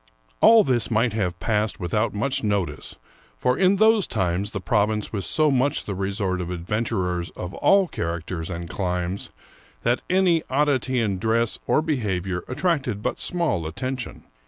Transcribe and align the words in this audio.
All 0.41 0.63
this 0.63 0.89
might 0.89 1.13
have 1.13 1.39
passed 1.39 1.79
without 1.79 2.11
much 2.11 2.43
notice, 2.43 2.95
for 3.37 3.55
in 3.55 3.75
those 3.75 4.07
times 4.07 4.49
the 4.49 4.59
province 4.59 5.13
was 5.13 5.27
so 5.27 5.51
much 5.51 5.83
the 5.83 5.93
resort 5.93 6.41
of 6.41 6.47
adven 6.47 6.85
turers 6.85 7.29
of 7.37 7.53
all 7.53 7.87
characters 7.87 8.49
and 8.49 8.67
climes 8.67 9.29
that 9.83 10.01
any 10.09 10.41
oddity 10.49 10.99
in 10.99 11.19
dress 11.19 11.59
or 11.67 11.83
behavior 11.83 12.43
attracted 12.47 13.03
but 13.03 13.19
small 13.19 13.67
attention. 13.67 14.23